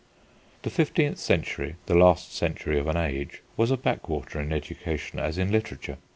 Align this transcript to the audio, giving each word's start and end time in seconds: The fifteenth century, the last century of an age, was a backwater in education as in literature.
The 0.63 0.71
fifteenth 0.71 1.19
century, 1.19 1.75
the 1.85 1.93
last 1.93 2.33
century 2.35 2.79
of 2.79 2.87
an 2.87 2.97
age, 2.97 3.43
was 3.55 3.69
a 3.69 3.77
backwater 3.77 4.39
in 4.41 4.51
education 4.51 5.19
as 5.19 5.37
in 5.37 5.51
literature. 5.51 5.99